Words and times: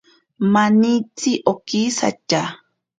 Manitsi 0.53 1.31
okisatya. 1.51 2.41